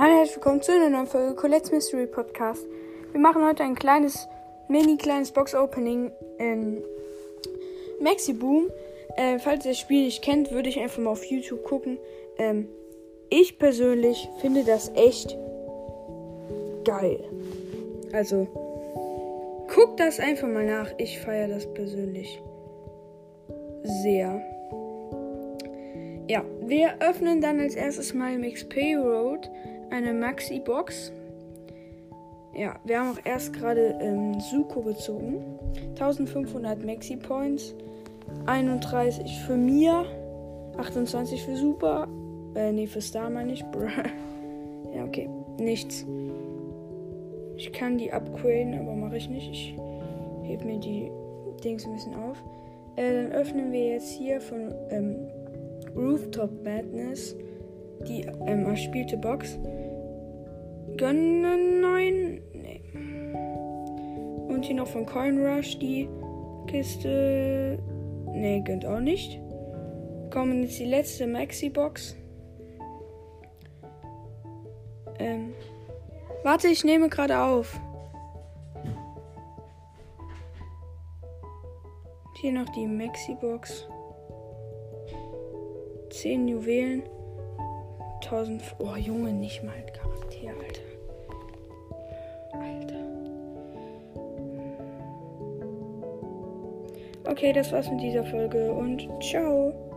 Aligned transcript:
Hallo, 0.00 0.12
herzlich 0.18 0.36
willkommen 0.36 0.62
zu 0.62 0.70
einer 0.70 0.90
neuen 0.90 1.08
Folge 1.08 1.34
Colette's 1.34 1.72
Mystery 1.72 2.06
Podcast. 2.06 2.64
Wir 3.10 3.20
machen 3.20 3.44
heute 3.44 3.64
ein 3.64 3.74
kleines, 3.74 4.28
mini 4.68 4.96
kleines 4.96 5.32
Box-Opening 5.32 6.12
in 6.38 6.84
Maxi 8.00 8.32
Boom. 8.32 8.70
Äh, 9.16 9.40
falls 9.40 9.64
ihr 9.64 9.72
das 9.72 9.80
Spiel 9.80 10.04
nicht 10.04 10.22
kennt, 10.22 10.52
würde 10.52 10.68
ich 10.68 10.78
einfach 10.78 11.02
mal 11.02 11.10
auf 11.10 11.24
YouTube 11.24 11.64
gucken. 11.64 11.98
Ähm, 12.38 12.68
ich 13.28 13.58
persönlich 13.58 14.28
finde 14.40 14.62
das 14.62 14.92
echt 14.94 15.36
geil. 16.84 17.18
Also, 18.12 18.46
guckt 19.74 19.98
das 19.98 20.20
einfach 20.20 20.46
mal 20.46 20.64
nach. 20.64 20.92
Ich 20.98 21.18
feiere 21.18 21.48
das 21.48 21.66
persönlich 21.74 22.40
sehr. 23.82 24.40
Ja, 26.28 26.44
wir 26.60 27.00
öffnen 27.00 27.40
dann 27.40 27.58
als 27.58 27.74
erstes 27.74 28.14
mal 28.14 28.32
im 28.32 28.48
XP 28.48 28.94
Road 28.96 29.50
eine 29.90 30.12
Maxi-Box. 30.12 31.12
Ja, 32.54 32.76
wir 32.84 32.98
haben 32.98 33.12
auch 33.12 33.20
erst 33.24 33.52
gerade 33.52 33.98
ähm, 34.00 34.40
Suko 34.40 34.82
gezogen. 34.82 35.44
1500 35.90 36.84
Maxi-Points. 36.84 37.74
31 38.46 39.38
für 39.46 39.56
mir. 39.56 40.04
28 40.76 41.42
für 41.44 41.56
Super. 41.56 42.08
Äh, 42.54 42.72
nee, 42.72 42.86
für 42.86 43.00
Star 43.00 43.30
meine 43.30 43.52
ich. 43.52 43.60
ja, 44.94 45.04
okay. 45.04 45.28
Nichts. 45.58 46.04
Ich 47.56 47.72
kann 47.72 47.98
die 47.98 48.12
upgraden, 48.12 48.78
aber 48.78 48.94
mache 48.94 49.16
ich 49.16 49.28
nicht. 49.28 49.50
Ich 49.50 49.76
heb 50.44 50.64
mir 50.64 50.78
die 50.78 51.10
Dings 51.64 51.84
ein 51.84 51.92
bisschen 51.92 52.14
auf. 52.14 52.42
Äh, 52.96 53.22
dann 53.22 53.32
öffnen 53.32 53.72
wir 53.72 53.88
jetzt 53.88 54.10
hier 54.10 54.40
von 54.40 54.74
ähm, 54.90 55.16
Rooftop 55.96 56.50
Madness 56.64 57.36
die 58.06 58.26
ähm, 58.46 58.66
erspielte 58.66 59.16
Box. 59.16 59.58
Gönnen 60.96 61.80
9. 61.80 62.40
Nee. 62.52 62.82
Und 64.48 64.64
hier 64.64 64.76
noch 64.76 64.86
von 64.86 65.06
Coin 65.06 65.38
Rush 65.44 65.78
die 65.78 66.08
Kiste. 66.66 67.78
Nee, 68.32 68.60
gönnt 68.64 68.84
auch 68.84 69.00
nicht. 69.00 69.40
Kommen 70.30 70.62
jetzt 70.62 70.78
die 70.78 70.84
letzte 70.84 71.26
Maxi-Box. 71.26 72.16
Ähm. 75.18 75.54
Warte, 76.44 76.68
ich 76.68 76.84
nehme 76.84 77.08
gerade 77.08 77.38
auf. 77.38 77.80
Hier 82.40 82.52
noch 82.52 82.68
die 82.70 82.86
Maxi-Box. 82.86 83.88
10 86.10 86.48
Juwelen. 86.48 87.02
1000. 88.30 88.62
Oh, 88.78 88.94
Junge, 88.96 89.32
nicht 89.32 89.62
mal 89.64 89.72
Charakter, 89.92 90.48
Alter. 90.48 90.82
Alter. 92.52 92.94
Okay, 97.24 97.52
das 97.52 97.72
war's 97.72 97.90
mit 97.90 98.02
dieser 98.02 98.24
Folge 98.24 98.70
und 98.72 99.08
ciao. 99.22 99.87